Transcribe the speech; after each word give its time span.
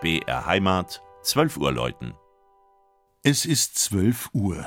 BR 0.00 0.46
Heimat, 0.46 1.02
12 1.24 1.58
Uhr 1.58 1.72
läuten. 1.72 2.14
Es 3.22 3.44
ist 3.44 3.76
12 3.78 4.30
Uhr. 4.32 4.66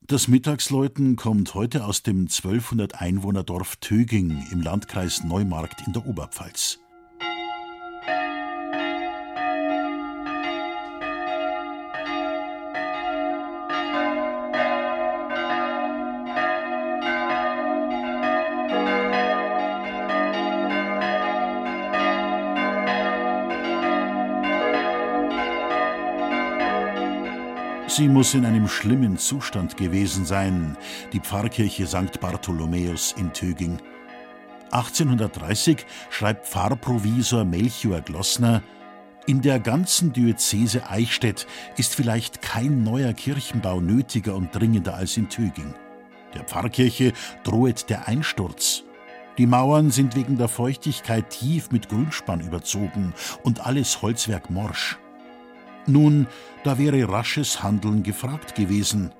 Das 0.00 0.26
Mittagsläuten 0.26 1.16
kommt 1.16 1.54
heute 1.54 1.84
aus 1.84 2.02
dem 2.02 2.20
1200 2.20 2.98
Einwohnerdorf 2.98 3.76
Töging 3.76 4.42
im 4.50 4.62
Landkreis 4.62 5.22
Neumarkt 5.22 5.86
in 5.86 5.92
der 5.92 6.06
Oberpfalz. 6.06 6.80
Sie 27.96 28.08
muss 28.08 28.34
in 28.34 28.44
einem 28.44 28.66
schlimmen 28.66 29.18
Zustand 29.18 29.76
gewesen 29.76 30.26
sein, 30.26 30.76
die 31.12 31.20
Pfarrkirche 31.20 31.86
St. 31.86 32.18
Bartholomäus 32.18 33.14
in 33.16 33.32
Töging. 33.32 33.78
1830 34.72 35.86
schreibt 36.10 36.44
Pfarrprovisor 36.44 37.44
Melchior 37.44 38.00
Glossner, 38.00 38.64
in 39.26 39.42
der 39.42 39.60
ganzen 39.60 40.12
Diözese 40.12 40.90
Eichstätt 40.90 41.46
ist 41.76 41.94
vielleicht 41.94 42.42
kein 42.42 42.82
neuer 42.82 43.12
Kirchenbau 43.12 43.80
nötiger 43.80 44.34
und 44.34 44.52
dringender 44.52 44.94
als 44.94 45.16
in 45.16 45.28
Töging. 45.28 45.72
Der 46.34 46.42
Pfarrkirche 46.42 47.12
drohet 47.44 47.90
der 47.90 48.08
Einsturz. 48.08 48.82
Die 49.38 49.46
Mauern 49.46 49.92
sind 49.92 50.16
wegen 50.16 50.36
der 50.36 50.48
Feuchtigkeit 50.48 51.30
tief 51.30 51.70
mit 51.70 51.88
Grünspann 51.90 52.40
überzogen 52.40 53.14
und 53.44 53.64
alles 53.64 54.02
Holzwerk 54.02 54.50
morsch. 54.50 54.98
Nun, 55.86 56.26
da 56.62 56.78
wäre 56.78 57.08
rasches 57.08 57.62
Handeln 57.62 58.02
gefragt 58.02 58.54
gewesen. 58.54 59.12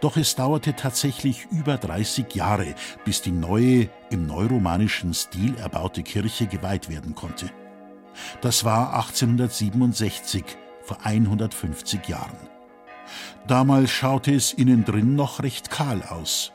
Doch 0.00 0.16
es 0.16 0.34
dauerte 0.34 0.76
tatsächlich 0.76 1.46
über 1.50 1.78
30 1.78 2.34
Jahre, 2.34 2.74
bis 3.04 3.22
die 3.22 3.32
neue, 3.32 3.88
im 4.10 4.26
neuromanischen 4.26 5.14
Stil 5.14 5.56
erbaute 5.56 6.02
Kirche 6.02 6.46
geweiht 6.46 6.90
werden 6.90 7.14
konnte. 7.14 7.50
Das 8.42 8.64
war 8.64 8.94
1867, 8.94 10.44
vor 10.82 10.98
150 11.02 12.08
Jahren. 12.08 12.36
Damals 13.46 13.90
schaute 13.90 14.34
es 14.34 14.52
innen 14.52 14.84
drin 14.84 15.14
noch 15.14 15.42
recht 15.42 15.70
kahl 15.70 16.02
aus. 16.02 16.52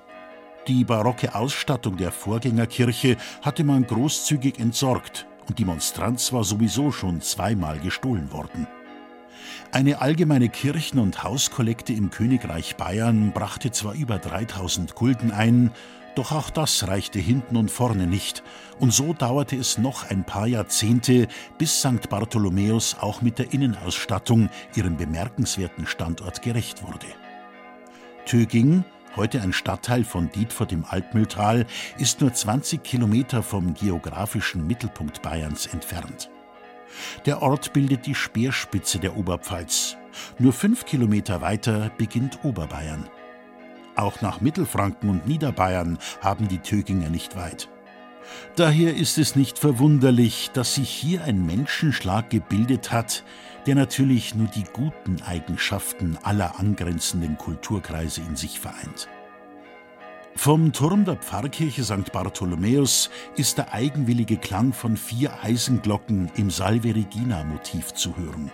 Die 0.67 0.83
barocke 0.83 1.35
Ausstattung 1.35 1.97
der 1.97 2.11
Vorgängerkirche 2.11 3.17
hatte 3.41 3.63
man 3.63 3.85
großzügig 3.85 4.59
entsorgt 4.59 5.27
und 5.47 5.59
die 5.59 5.65
Monstranz 5.65 6.33
war 6.33 6.43
sowieso 6.43 6.91
schon 6.91 7.21
zweimal 7.21 7.79
gestohlen 7.79 8.31
worden. 8.31 8.67
Eine 9.75 9.99
allgemeine 9.99 10.47
Kirchen- 10.47 10.99
und 10.99 11.21
Hauskollekte 11.21 11.91
im 11.91 12.09
Königreich 12.09 12.77
Bayern 12.77 13.33
brachte 13.33 13.71
zwar 13.71 13.93
über 13.93 14.19
3000 14.19 14.95
Gulden 14.95 15.33
ein, 15.33 15.69
doch 16.15 16.31
auch 16.31 16.49
das 16.49 16.87
reichte 16.87 17.19
hinten 17.19 17.57
und 17.57 17.69
vorne 17.69 18.07
nicht, 18.07 18.41
und 18.79 18.93
so 18.93 19.11
dauerte 19.11 19.57
es 19.57 19.77
noch 19.77 20.09
ein 20.09 20.23
paar 20.23 20.47
Jahrzehnte, 20.47 21.27
bis 21.57 21.81
St. 21.81 22.07
Bartholomäus 22.09 22.95
auch 22.97 23.21
mit 23.21 23.37
der 23.37 23.51
Innenausstattung 23.51 24.47
ihrem 24.77 24.95
bemerkenswerten 24.95 25.85
Standort 25.87 26.41
gerecht 26.41 26.81
wurde. 26.87 27.07
Töging, 28.25 28.85
heute 29.17 29.41
ein 29.41 29.51
Stadtteil 29.51 30.05
von 30.05 30.31
Dietfurt 30.31 30.71
im 30.71 30.85
Altmühltal, 30.85 31.65
ist 31.97 32.21
nur 32.21 32.31
20 32.31 32.81
Kilometer 32.81 33.43
vom 33.43 33.73
geografischen 33.73 34.65
Mittelpunkt 34.67 35.21
Bayerns 35.21 35.65
entfernt. 35.65 36.29
Der 37.25 37.41
Ort 37.41 37.73
bildet 37.73 38.05
die 38.05 38.15
Speerspitze 38.15 38.99
der 38.99 39.17
Oberpfalz. 39.17 39.97
Nur 40.39 40.53
fünf 40.53 40.85
Kilometer 40.85 41.41
weiter 41.41 41.91
beginnt 41.97 42.43
Oberbayern. 42.43 43.09
Auch 43.95 44.21
nach 44.21 44.41
Mittelfranken 44.41 45.09
und 45.09 45.27
Niederbayern 45.27 45.97
haben 46.21 46.47
die 46.47 46.59
Töginger 46.59 47.09
nicht 47.09 47.35
weit. 47.35 47.69
Daher 48.55 48.95
ist 48.95 49.17
es 49.17 49.35
nicht 49.35 49.59
verwunderlich, 49.59 50.49
dass 50.53 50.75
sich 50.75 50.89
hier 50.89 51.23
ein 51.23 51.45
Menschenschlag 51.45 52.29
gebildet 52.29 52.91
hat, 52.91 53.23
der 53.65 53.75
natürlich 53.75 54.35
nur 54.35 54.47
die 54.47 54.63
guten 54.63 55.21
Eigenschaften 55.21 56.17
aller 56.23 56.59
angrenzenden 56.59 57.37
Kulturkreise 57.37 58.21
in 58.21 58.35
sich 58.35 58.59
vereint. 58.59 59.07
Vom 60.37 60.73
Turm 60.73 61.05
der 61.05 61.15
Pfarrkirche 61.15 61.83
St. 61.83 62.11
Bartholomäus 62.11 63.09
ist 63.37 63.57
der 63.57 63.73
eigenwillige 63.73 64.37
Klang 64.37 64.73
von 64.73 64.97
vier 64.97 65.31
Eisenglocken 65.41 66.29
im 66.35 66.51
Salve 66.51 66.93
Regina 66.93 67.43
Motiv 67.45 67.93
zu 67.93 68.15
hören. 68.17 68.51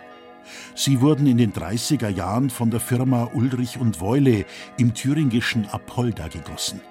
Sie 0.75 1.01
wurden 1.01 1.25
in 1.27 1.37
den 1.37 1.53
30er 1.53 2.09
Jahren 2.09 2.49
von 2.49 2.69
der 2.69 2.79
Firma 2.79 3.29
Ulrich 3.33 3.79
und 3.79 3.99
Weule 3.99 4.45
im 4.77 4.93
thüringischen 4.93 5.67
Apolda 5.69 6.27
gegossen. 6.27 6.81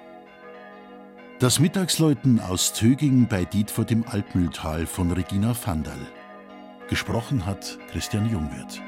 Das 1.39 1.59
Mittagsläuten 1.59 2.39
aus 2.39 2.73
Töging 2.73 3.27
bei 3.27 3.45
Dietfurt 3.45 3.91
im 3.91 4.05
Altmühltal 4.07 4.85
von 4.85 5.11
Regina 5.11 5.55
Vandal. 5.65 6.05
Gesprochen 6.89 7.45
hat 7.45 7.79
Christian 7.91 8.29
Jungwirth. 8.29 8.81